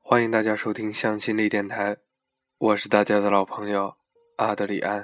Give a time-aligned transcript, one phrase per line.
[0.00, 1.96] 欢迎大家收听向心力电台，
[2.58, 3.96] 我是大家的老朋友
[4.36, 5.02] 阿德里安。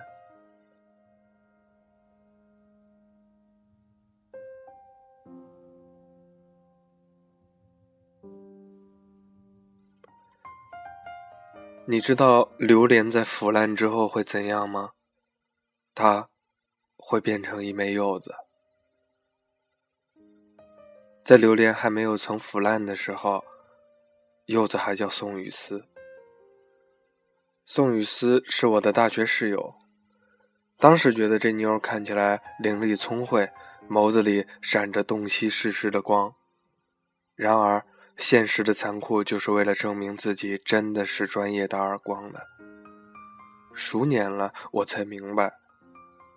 [11.86, 14.92] 你知道榴莲在腐烂之后会怎样吗？
[15.94, 16.28] 它
[16.98, 18.34] 会变成一枚柚子。
[21.28, 23.44] 在榴莲还没有曾腐烂的时候。
[24.46, 25.84] 柚子还叫宋雨思。
[27.66, 29.74] 宋雨思是我的大学室友，
[30.78, 33.50] 当时觉得这妞看起来伶俐聪慧，
[33.90, 36.34] 眸子里闪着洞悉世事的光。
[37.34, 37.84] 然而，
[38.16, 42.46] 现实的残酷就是为了证明自己真的是专业打耳光的。
[43.74, 45.52] 数年了，我才明白，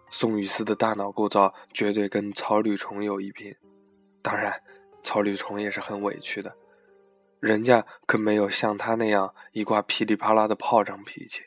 [0.10, 3.56] 宋雨思的大脑构造绝对跟草履虫有一拼。
[4.22, 4.62] 当然，
[5.02, 6.56] 草履虫也是很委屈的。
[7.40, 11.42] 人家可没有像他那样一挂噼里啪啦的炮仗脾气。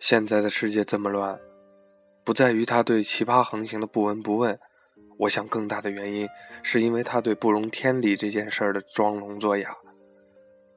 [0.00, 1.40] 现在的世界这么乱，
[2.24, 4.58] 不在于他对奇葩横行的不闻不问，
[5.20, 6.28] 我想更大的原因
[6.62, 9.74] 是因为他对不容天理这件事儿的装聋作哑。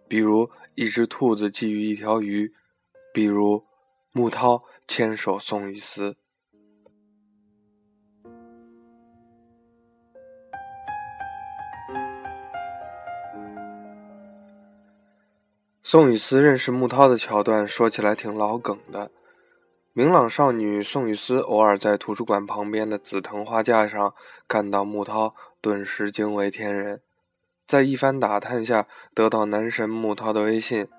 [0.07, 2.53] 比如一只兔子觊觎一条鱼，
[3.11, 3.65] 比如
[4.11, 6.15] 木涛牵手宋雨思。
[15.89, 19.09] 宋雨思认识穆涛的桥段说起来挺老梗的。
[19.93, 24.13] 明朗少女宋雨思偶尔在图书馆旁边的紫藤花架上
[24.49, 26.99] 看到穆涛，顿时惊为天人。
[27.65, 30.89] 在一番打探下，得到男神穆涛的微信，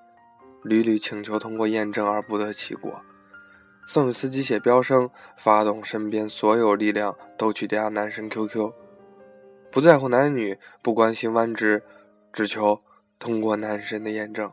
[0.63, 2.99] 屡屡请求通过验证而不得其果。
[3.85, 8.71] 宋雨思机械飙升，发动身边所有力量都去加男神 QQ，
[9.69, 11.83] 不在乎男女，不关心弯直，
[12.33, 12.81] 只求
[13.19, 14.51] 通过男神的验证。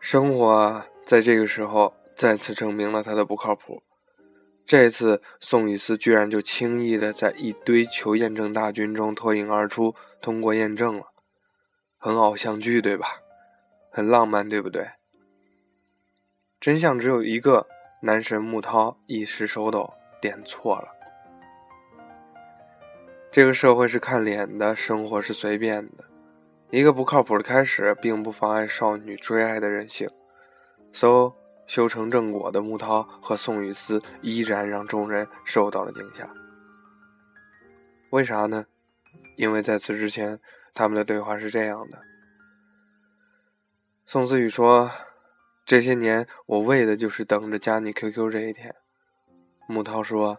[0.00, 3.82] 生活在这个时候再次证明了他的不靠谱。
[4.64, 11.12] 这次宋雨思居然就轻易的在一堆求验证大军中脱颖而出，通过验证了，
[11.98, 13.20] 很偶像剧对吧？
[13.90, 14.88] 很浪漫对不对？
[16.58, 17.66] 真相只有一个：
[18.02, 20.88] 男神穆涛一时手抖点错了。
[23.30, 26.04] 这个社会是看脸的，生活是随便的。
[26.70, 30.08] 一个不靠谱的开始，并不妨碍少女追爱的任性。
[30.92, 31.32] so
[31.66, 36.28] 修成正果的穆涛和宋雨思依然让众人受到了惊吓。
[38.10, 38.66] 为啥呢？
[39.36, 40.40] 因为在此之前，
[40.74, 41.98] 他们的对话是这样的：
[44.06, 44.90] 宋思雨说
[45.64, 48.74] ：“这些年，我为的就是等着加你 QQ 这一天。”
[49.66, 50.38] 穆涛说：“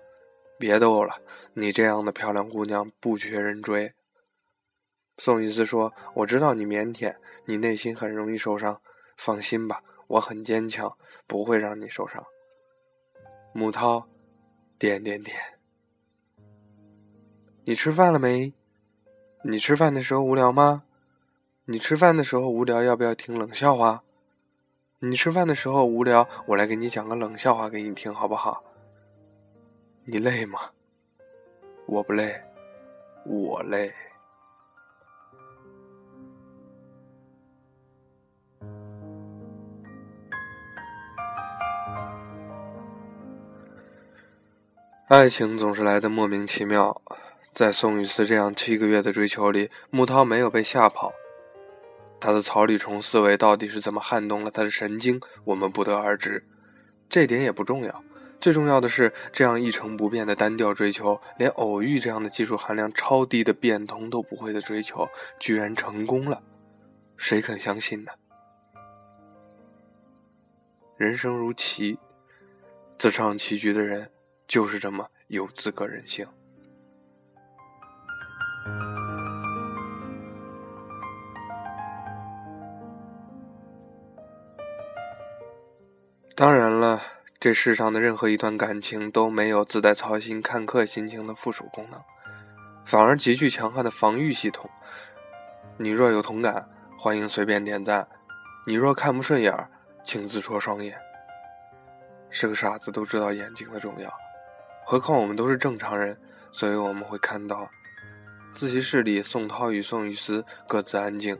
[0.60, 1.22] 别逗了，
[1.54, 3.94] 你这样的漂亮姑娘不缺人追。”
[5.24, 7.16] 宋雨思说：“我知道你腼腆，
[7.46, 8.82] 你内心很容易受伤。
[9.16, 12.26] 放心吧，我很坚强，不会让你受伤。”
[13.54, 14.08] 木涛，
[14.80, 15.38] 点点点。
[17.66, 18.52] 你吃饭了没？
[19.44, 20.86] 你吃饭的时候无聊吗？
[21.66, 24.02] 你吃饭的时候无聊，要不要听冷笑话？
[25.02, 28.64] 你吃饭的时候无聊，我来给你讲个冷笑话给你听，好不好？
[30.04, 30.72] 你累吗？
[31.86, 32.42] 我不累，
[33.28, 33.94] 我累。
[45.12, 47.02] 爱情总是来的莫名其妙，
[47.52, 51.12] 在宋雨思这样七个月的追求里，穆涛没有被吓跑。
[52.18, 56.48] 他的草履虫思维到底是怎么撼动了他的神经，我们不得而知。
[57.10, 58.02] 这点也不重要，
[58.40, 66.42] 最重要的是，这样一成不变的单调追求，连偶遇这样的技术含量超低的变通都不会的追求，居然成功了。
[67.18, 68.14] 谁肯相信呢？
[70.96, 72.00] 人生如棋，
[72.96, 74.10] 自创棋局的人。
[74.52, 76.28] 就是这么有资格任性。
[86.36, 87.02] 当然了，
[87.40, 92.02] 这世上的任何一段感情都没有自带操心、看客心情的附属功能，
[92.84, 94.70] 反而极具强悍的防御系统。
[95.78, 96.68] 你若有同感，
[96.98, 98.06] 欢迎随便点赞；
[98.68, 99.56] 你若看不顺眼，
[100.04, 101.00] 请自戳双眼。
[102.30, 104.14] 是个傻子都知道眼睛的重要。
[104.86, 106.20] 何况我们都是正常人，
[106.52, 107.70] 所以我们会看到
[108.52, 111.40] 自习室里，宋涛与宋雨思各自安静。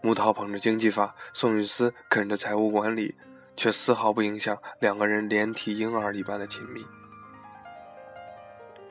[0.00, 3.14] 木涛捧着经济法，宋雨思啃着财务管理，
[3.56, 6.84] 却丝毫不影响两个人连体婴儿一般的亲密。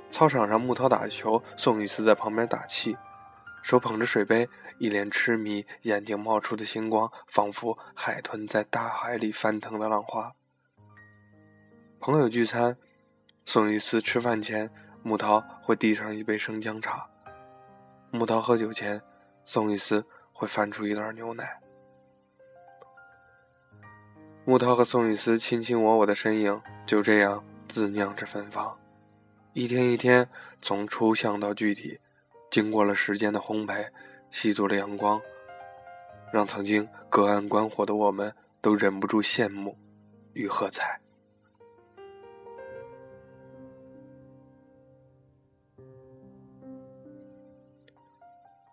[0.09, 2.95] 操场上，木涛打球，宋雨思在旁边打气，
[3.63, 4.47] 手捧着水杯，
[4.77, 10.33] 一脸痴迷，眼睛冒出的星光，仿佛海豚在大海里翻腾的浪花。
[11.99, 12.77] 朋友聚餐，
[13.45, 14.69] 宋雨思吃饭前，
[15.03, 17.05] 木涛会递上一杯生姜茶。
[18.09, 19.01] 木涛喝酒前，
[19.43, 21.59] 宋雨思会翻出一袋牛奶。
[24.45, 28.77] 木涛和宋雨思卿卿我我的身影就这样自酿着芬芳，
[29.53, 30.29] 一天一天，
[30.61, 31.99] 从抽象到具体，
[32.49, 33.89] 经过了时间的烘焙，
[34.29, 35.21] 吸足了阳光，
[36.31, 39.77] 让曾经隔岸观火的我们都忍不住羡慕
[40.33, 41.00] 与喝彩。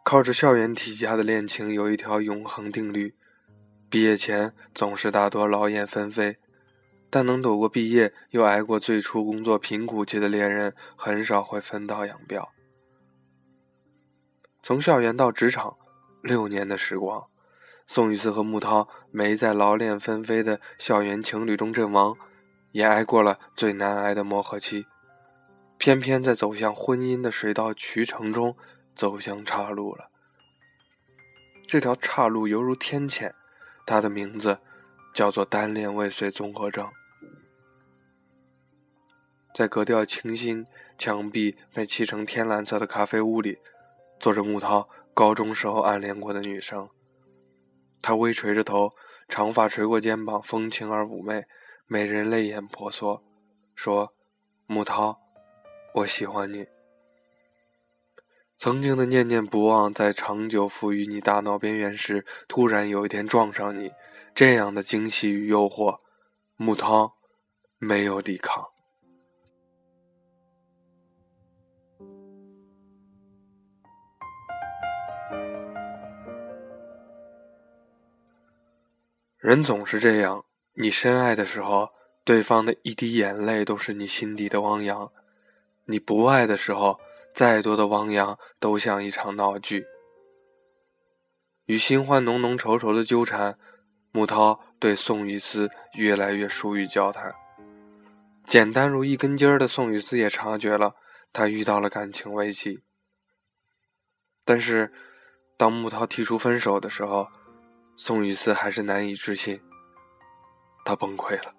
[0.08, 3.14] 靠着校园体家的恋情有一条永恒定律：
[3.90, 6.38] 毕业前总是大多劳燕分飞，
[7.10, 12.48] 但能躲过毕业又挨过最初工作贫苦期的恋人，很少会分道扬镳。
[14.62, 15.76] 从校园到职场，
[16.22, 17.26] 六年的时光，
[17.86, 22.16] 宋雨思和穆涛没在劳燕分飞的校园情侣中阵亡，
[22.72, 24.86] 也挨过了最难挨的磨合期，
[25.76, 28.56] 偏偏在走向婚姻的水到渠成中。
[28.98, 30.10] 走向岔路了。
[31.62, 33.32] 这条岔路犹如天堑，
[33.86, 34.58] 它的名字
[35.14, 36.90] 叫做单恋未遂综合症。
[39.54, 40.66] 在格调清新、
[40.98, 43.58] 墙壁被漆成天蓝色的咖啡屋里，
[44.18, 46.88] 坐着木涛高中时候暗恋过的女生。
[48.02, 48.92] 她微垂着头，
[49.28, 51.44] 长发垂过肩膀，风情而妩媚，
[51.86, 53.22] 美人泪眼婆娑，
[53.76, 54.12] 说
[54.66, 55.20] ：“木涛，
[55.94, 56.66] 我喜欢你。”
[58.58, 63.92] 曾经的念念不忘，在长久赋予你大脑边缘时，突然有一天撞上你，
[64.34, 66.00] 这样的惊喜与诱惑，
[66.56, 67.14] 木涛
[67.78, 68.66] 没有抵抗。
[79.38, 80.44] 人总是这样，
[80.74, 81.90] 你深爱的时候，
[82.24, 85.12] 对方的一滴眼泪都是你心底的汪洋；
[85.84, 86.98] 你不爱的时候。
[87.38, 89.86] 再多的汪洋都像一场闹剧。
[91.66, 93.56] 与新欢浓浓稠稠的纠缠，
[94.10, 97.32] 穆涛对宋雨思越来越疏于交谈。
[98.48, 100.96] 简单如一根筋儿的宋雨思也察觉了，
[101.32, 102.82] 他遇到了感情危机。
[104.44, 104.92] 但是，
[105.56, 107.28] 当穆涛提出分手的时候，
[107.96, 109.62] 宋雨思还是难以置信，
[110.84, 111.54] 他崩溃了。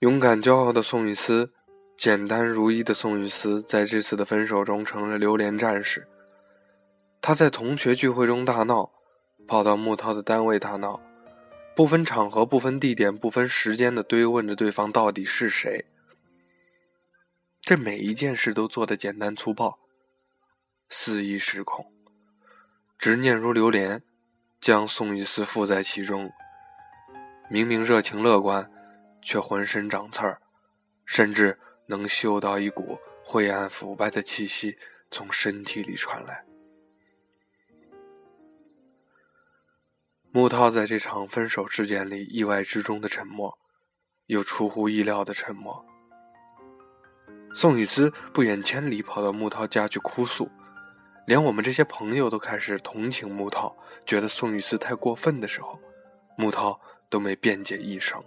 [0.00, 1.52] 勇敢骄傲的宋雨思，
[1.94, 6.08] 简单如一的宋雨思，在这次的分手中成了榴莲战士。
[7.20, 8.92] 他在同学聚会中大闹，
[9.46, 11.02] 跑到木涛的单位大闹，
[11.76, 15.84] 不分场合、不分地点、不分时间的追问着对方到底是谁。
[17.60, 19.80] 这每一件事都做得简单粗暴，
[20.88, 21.92] 肆意失控，
[22.98, 24.02] 执念如榴莲，
[24.58, 26.32] 将宋雨思附在其中。
[27.50, 28.70] 明明热情乐观。
[29.22, 30.40] 却浑身长刺儿，
[31.04, 34.76] 甚至能嗅到一股晦暗腐败的气息
[35.10, 36.44] 从身体里传来。
[40.32, 43.58] 木涛在这场分手事件里意外之中的沉默，
[44.26, 45.84] 又出乎意料的沉默。
[47.52, 50.48] 宋雨思不远千里跑到木涛家去哭诉，
[51.26, 55.76] 连我们这些朋友都开始同情木涛，觉得宋雨思太过分的时候，
[56.36, 58.22] 木涛都没辩解一声。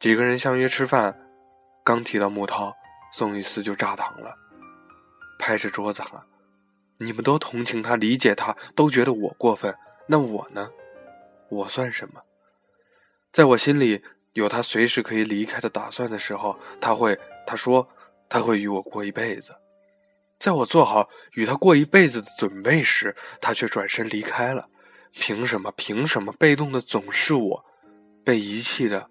[0.00, 1.18] 几个人相约吃饭，
[1.84, 2.72] 刚提到木涛，
[3.12, 4.32] 宋雨思就炸膛了，
[5.40, 6.22] 拍着桌子喊
[6.98, 9.74] ：“你们都同情他，理解他，都觉得我过分，
[10.06, 10.70] 那我呢？
[11.48, 12.20] 我算什么？
[13.32, 14.00] 在我心里，
[14.34, 17.88] 有他随时可以离开的打算的时候，他会，他说
[18.28, 19.50] 他会与我过一辈子；
[20.38, 24.68] 在我做好与他过一辈子的准备时，他却转身离开了。
[25.10, 25.72] 凭什么？
[25.72, 26.32] 凭什么？
[26.38, 27.64] 被动的总是我，
[28.24, 29.10] 被遗弃的。”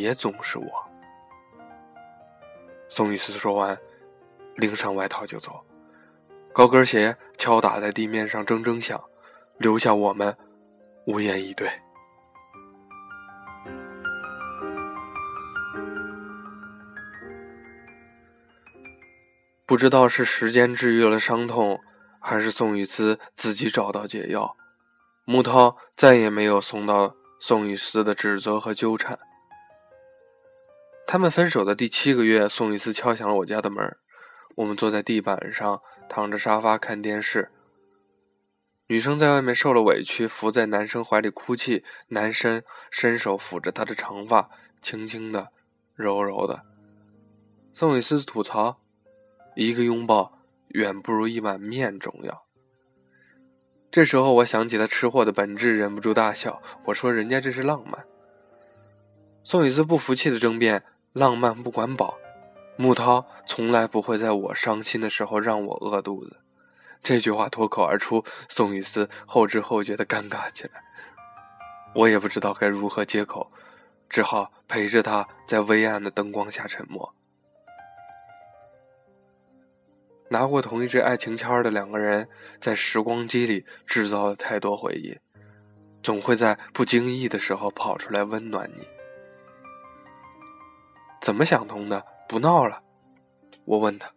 [0.00, 0.66] 也总是我。
[2.88, 3.78] 宋雨思说完，
[4.56, 5.64] 拎上外套就走，
[6.52, 9.02] 高跟鞋敲打在地面上铮铮响，
[9.58, 10.36] 留下我们
[11.06, 11.68] 无言以对。
[19.66, 21.80] 不知道是时间治愈了伤痛，
[22.20, 24.56] 还是宋雨思自己找到解药，
[25.24, 29.18] 穆涛再也没有送到宋雨思的指责和纠缠。
[31.14, 33.96] 他们分手的第七个月，宋雨思敲响了我家的门。
[34.56, 37.52] 我们坐在地板上，躺着沙发看电视。
[38.88, 41.84] 女生在外面受了委屈，伏在男生怀里哭泣。
[42.08, 44.50] 男生伸手抚着她的长发，
[44.82, 45.50] 轻轻的，
[45.94, 46.64] 柔柔的。
[47.72, 48.80] 宋雨思吐槽
[49.54, 50.40] ：“一个拥抱
[50.70, 52.44] 远不如一碗面重要。”
[53.88, 56.60] 这时候，我想起他吃货的本质，忍不住大笑。
[56.86, 58.04] 我说：“人家这是浪漫。”
[59.44, 60.82] 宋雨思不服气的争辩。
[61.14, 62.18] 浪漫不管饱，
[62.76, 66.40] 木涛从来不会在我伤心的时候让我饿肚子。
[67.04, 70.82] 这句话脱口而出，宋雨思后知后觉的尴尬起来。
[71.94, 73.52] 我也不知道该如何接口，
[74.08, 77.14] 只好陪着他在微暗的灯光下沉默。
[80.30, 82.28] 拿过同一支爱情签的两个人，
[82.58, 85.16] 在时光机里制造了太多回忆，
[86.02, 88.84] 总会在不经意的时候跑出来温暖你。
[91.24, 92.04] 怎么想通的？
[92.28, 92.82] 不闹了，
[93.64, 94.12] 我问他。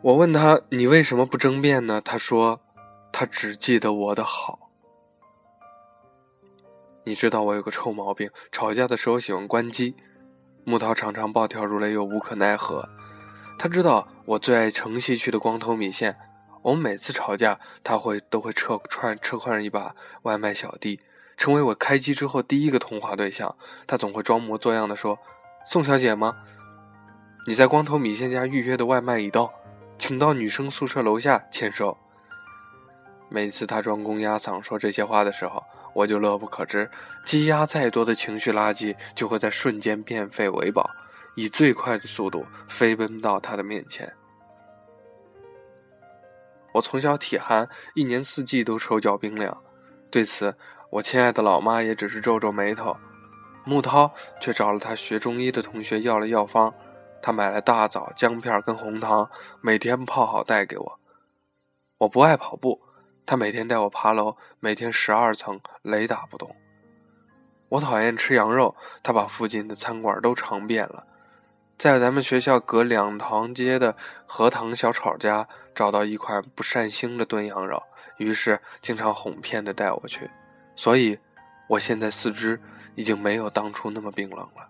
[0.00, 2.00] 我问他，你为什么不争辩呢？
[2.00, 2.60] 他说，
[3.10, 4.70] 他只记得我的好。
[7.02, 9.96] 你知道我有个臭毛病，吵架的时候喜欢关机。
[10.62, 12.88] 木桃常常暴跳如雷，又无可奈何。
[13.58, 16.16] 他知道我最爱城西区的光头米线，
[16.62, 21.00] 我们每次吵架，他会都会撤串撤换一把外卖小弟。
[21.36, 23.54] 成为我开机之后第一个通话对象，
[23.86, 25.18] 他总会装模作样的说
[25.66, 26.34] ：“宋小姐吗？
[27.46, 29.52] 你在光头米线家预约的外卖已到，
[29.98, 31.96] 请到女生宿舍楼下签收。”
[33.28, 35.62] 每次他装公鸭嗓说这些话的时候，
[35.92, 36.90] 我就乐不可支。
[37.24, 40.88] 积压再多的情绪垃圾，就会在瞬间变废为宝，
[41.34, 44.12] 以最快的速度飞奔到他的面前。
[46.72, 49.62] 我从小体寒，一年四季都手脚冰凉，
[50.10, 50.56] 对此。
[50.90, 52.96] 我亲爱的老妈也只是皱皱眉头，
[53.64, 56.72] 穆涛却找了他学中医的同学要了药方，
[57.20, 59.28] 他买了大枣、姜片跟红糖，
[59.60, 61.00] 每天泡好带给我。
[61.98, 62.80] 我不爱跑步，
[63.26, 66.54] 他每天带我爬楼，每天十二层雷打不动。
[67.68, 71.04] 我讨厌吃羊肉，他把附近的餐馆都尝遍了，
[71.76, 77.82] 在咱们学校隔两堂街的荷塘小炒家找到一款不善腥的炖羊肉，
[78.18, 80.30] 于是经常哄骗的带我去。
[80.76, 81.18] 所以，
[81.68, 82.60] 我现在四肢
[82.94, 84.68] 已经没有当初那么冰冷了。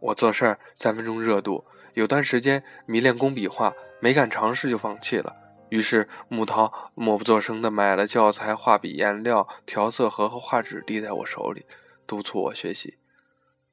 [0.00, 1.64] 我做事儿三分钟热度，
[1.94, 5.36] 有段时间迷恋工笔画，没敢尝试就放弃了。
[5.68, 11.66] 于是木涛默不作声的买了教材、画笔、颜料、调色盒和画纸，递在我手里，
[12.06, 12.98] 督促我学习。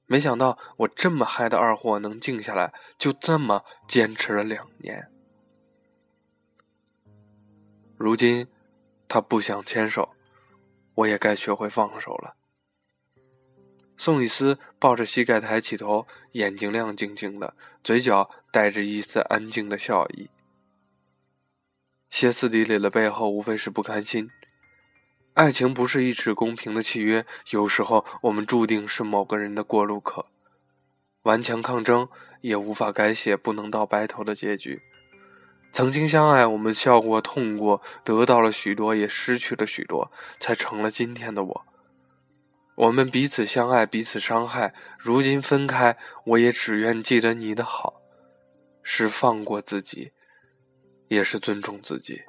[0.06, 5.08] 没想到我这么嗨的二货能静下来，就这么坚持了两年。
[7.98, 8.48] 如今，
[9.08, 10.10] 他不想牵手。
[11.00, 12.36] 我也该学会放手了。
[13.98, 17.54] 宋雨思抱着膝盖抬起头，眼睛亮晶晶的，
[17.84, 20.30] 嘴角带着一丝安静的笑意。
[22.10, 24.30] 歇斯底里的背后，无非是不甘心。
[25.34, 30.26] 爱情不是一纸公平的契约，有时候我们注定是某个人的过路客。
[31.24, 32.10] 顽强抗争，
[32.42, 34.82] 也无法改写不能到白头的结局。
[35.72, 41.66] 曾经相爱，我们笑过、痛过，得到了许多，也失去了许多，才成了今天的我。
[42.76, 48.02] 我们彼此相爱，彼此伤害，如今分开，我也只愿记得你的好，
[48.82, 50.12] 是放过自己，
[51.08, 52.24] 也是尊重自己。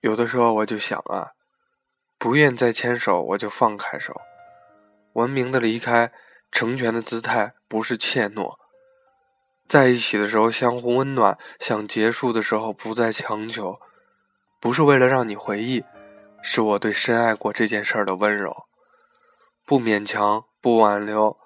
[0.00, 1.32] 有的时候我就想啊，
[2.18, 4.14] 不愿再牵手，我就放开手，
[5.12, 6.10] 文明的离开，
[6.50, 8.56] 成全的姿态不是怯懦。
[9.68, 13.78] 在一起的时候相互温暖，想结束的时候不再强求，
[14.58, 15.84] 不是为了让你回忆，
[16.42, 18.64] 是我对深爱过这件事儿的温柔，
[19.66, 21.36] 不勉强，不挽留，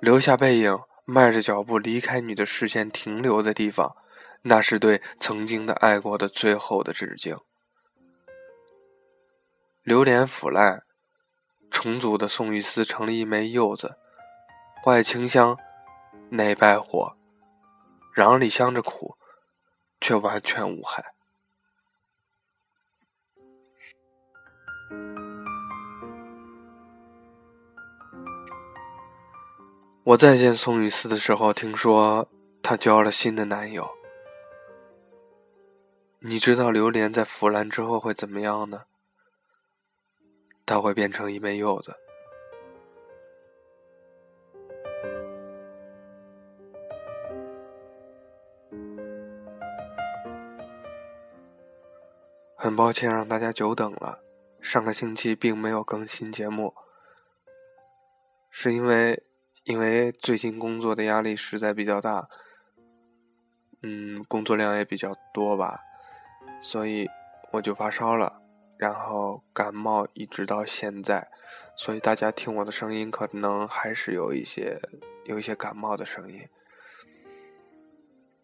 [0.00, 3.94] 留下背影，迈着脚步离开你的视线停留的地方，
[4.42, 7.36] 那是对曾经的爱过的最后的致敬。
[9.84, 10.84] 榴莲腐烂，
[11.68, 13.96] 重组的宋玉丝成了一枚柚子，
[14.86, 15.58] 外清香，
[16.30, 17.16] 内败火，
[18.14, 19.16] 瓤里香着苦，
[20.00, 21.14] 却完全无害。
[30.04, 32.28] 我再见宋雨思的时候，听说
[32.62, 33.90] 她交了新的男友。
[36.20, 38.84] 你知道榴莲在腐烂之后会怎么样呢？
[40.64, 41.94] 它会变成一枚柚子。
[52.56, 54.20] 很抱歉让大家久等了，
[54.60, 56.72] 上个星期并没有更新节目，
[58.50, 59.24] 是因为
[59.64, 62.28] 因为最近工作的压力实在比较大，
[63.82, 65.80] 嗯，工作量也比较多吧，
[66.60, 67.08] 所以
[67.50, 68.41] 我就发烧了，
[68.82, 71.30] 然后感冒一直到现在，
[71.76, 74.80] 所以大家听我的声音可能还是有一些
[75.24, 76.48] 有一些感冒的声音。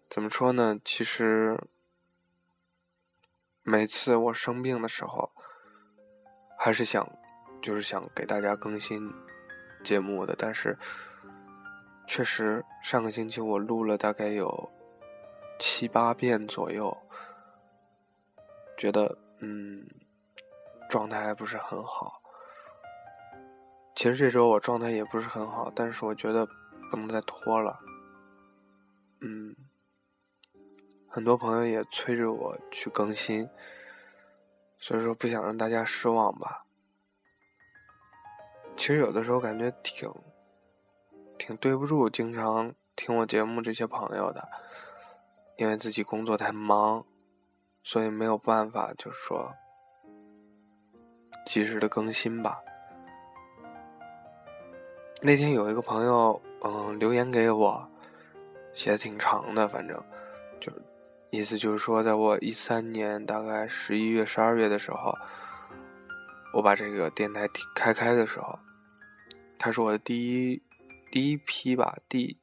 [0.09, 0.79] 怎么说呢？
[0.85, 1.59] 其实。
[3.65, 5.31] 每次我生病的时候，
[6.57, 7.07] 还是想，
[7.61, 9.13] 就是想给大家更新
[9.85, 10.35] 节目的。
[10.39, 10.79] 但是，
[12.07, 14.71] 确实上个星期我录了大概有
[15.59, 16.97] 七八遍左右，
[18.75, 19.87] 觉得嗯
[20.89, 22.23] 状态还不是很好。
[23.95, 26.47] 其实这周我状态也不是很好，但是我觉得
[26.91, 27.81] 不能再拖了。
[29.21, 29.55] 嗯。
[31.11, 33.49] 很多朋友也催着我去更新，
[34.79, 36.67] 所以说不想让大家失望吧。
[38.77, 40.13] 其实有的时候感觉挺
[41.37, 44.49] 挺对不住经常听我节目这些朋友的，
[45.57, 47.05] 因为自己工作太忙，
[47.83, 49.55] 所以没有办法，就是说
[51.49, 52.61] 及时的更新吧。
[55.23, 57.91] 那天有一个朋友嗯留言给我，
[58.75, 59.99] 写的挺长的，反正
[60.61, 60.71] 就。
[61.31, 65.15] 意思就是说，在我一三年大概十一月、十二月的时候，
[66.55, 68.59] 我把这个电台开开的时候，
[69.59, 70.63] 他是我的第一
[71.11, 72.39] 第一批吧，第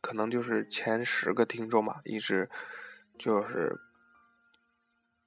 [0.00, 2.48] 可能就是前十个听众吧，一直
[3.18, 3.76] 就是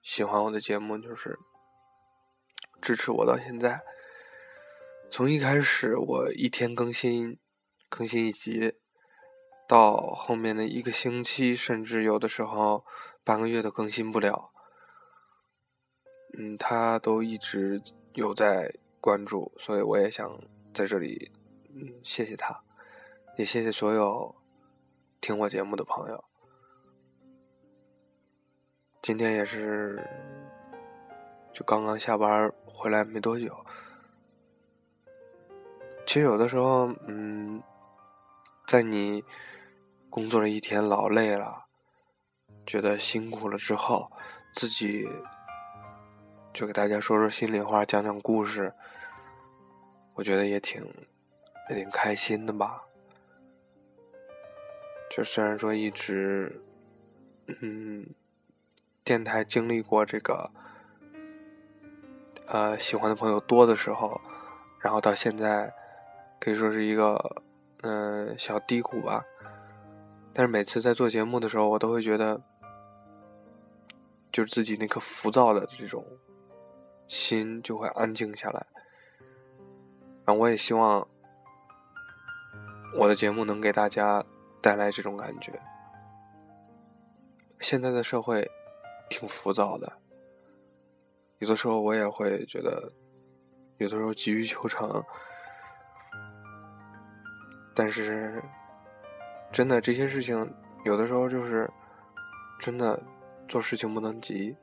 [0.02, 1.38] 喜欢我的节目，就是
[2.82, 3.82] 支持我到现在。
[5.10, 7.38] 从一开始，我一天更新
[7.90, 8.76] 更新一集。
[9.68, 12.86] 到后面的一个星期，甚至有的时候
[13.24, 14.52] 半个月都更新不了。
[16.38, 17.82] 嗯，他都一直
[18.14, 20.42] 有在关注，所以我也想
[20.74, 21.32] 在这里，
[21.74, 22.64] 嗯，谢谢他，
[23.38, 24.36] 也谢谢所有
[25.22, 26.22] 听我节目的朋友。
[29.02, 30.06] 今天也是，
[31.54, 33.66] 就刚刚下班回来没多久。
[36.06, 37.62] 其实有的时候，嗯，
[38.68, 39.24] 在你。
[40.12, 41.68] 工作了一天，劳累了，
[42.66, 44.12] 觉得辛苦了之后，
[44.54, 45.08] 自己
[46.52, 48.74] 就给大家说说心里话，讲讲故事，
[50.16, 50.86] 我觉得也挺
[51.70, 52.84] 也挺开心的吧。
[55.10, 56.62] 就虽然说一直，
[57.48, 58.14] 嗯，
[59.06, 60.52] 电台经历过这个，
[62.52, 64.20] 呃，喜欢的朋友多的时候，
[64.80, 65.74] 然后到现在
[66.38, 67.44] 可以说是一个
[67.82, 69.24] 嗯小低谷吧。
[70.34, 72.42] 但是每次在做节目的时候，我都会觉得，
[74.34, 76.06] 就是自己那颗浮躁的这种
[77.08, 78.66] 心就会安静下来。
[80.26, 81.08] 然后我也希望
[82.98, 84.26] 我的节目能给大家
[84.62, 85.58] 带来这种感觉。
[87.62, 88.50] 现在的社会
[89.10, 89.94] 挺浮躁的，
[91.42, 92.92] 有的时候我也会觉得，
[93.78, 95.04] 有的时候急于求成，
[97.76, 98.42] 但是。
[99.54, 100.50] 真的，这些事情
[100.86, 101.70] 有的时候就是
[102.58, 103.04] 真的
[103.50, 104.56] 做事情不能急。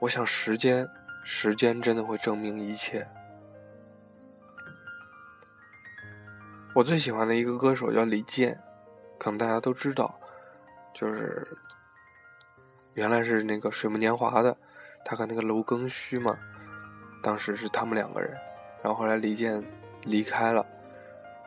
[0.00, 0.86] 我想时间，
[1.24, 3.08] 时间真的会证明一切。
[6.74, 8.60] 我最喜欢的一个歌手叫李健，
[9.18, 10.20] 可能大家都知道，
[10.92, 11.56] 就是
[12.92, 14.58] 原来是那个水木年华的，
[15.04, 16.38] 他和那个娄庚戌嘛，
[17.22, 18.32] 当时是他们两个人，
[18.82, 19.62] 然后后来李健
[20.02, 20.66] 离开了，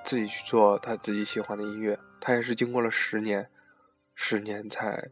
[0.03, 1.97] 自己去做他自己喜欢的音乐。
[2.19, 3.49] 他也是经过了十年，
[4.15, 5.09] 十年才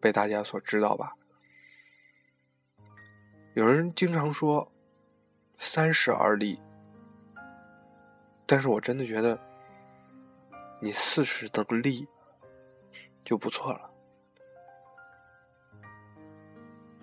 [0.00, 1.14] 被大家所知道吧。
[3.54, 4.72] 有人经常说
[5.58, 6.60] “三十而立”，
[8.46, 9.38] 但是我真的觉得
[10.80, 12.06] 你四十的立
[13.24, 13.90] 就不错了。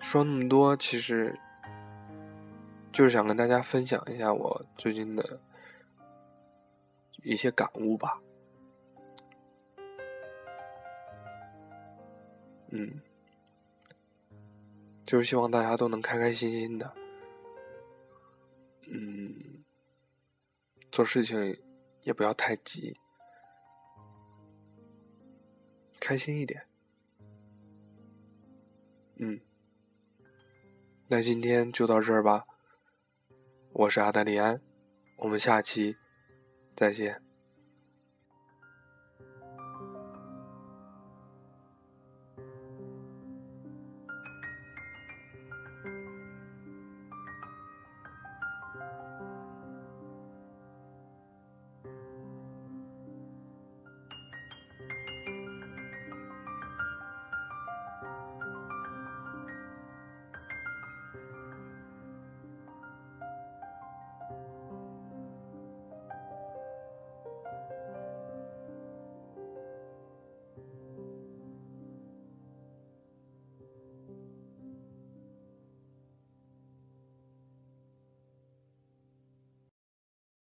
[0.02, 1.38] 说那么多，其实
[2.92, 5.40] 就是想跟大家分享一下我最近的
[7.22, 8.20] 一些感悟吧。
[12.68, 13.00] 嗯，
[15.06, 16.92] 就是希望大家都能开开心心的，
[18.88, 19.62] 嗯，
[20.90, 21.58] 做事情
[22.02, 22.98] 也不要太急，
[26.00, 26.66] 开心一点。
[29.16, 29.40] 嗯，
[31.12, 32.46] 那今天就到这儿吧。
[33.74, 34.62] 我是阿德利安，
[35.18, 35.98] 我们下期
[36.74, 37.20] 再见。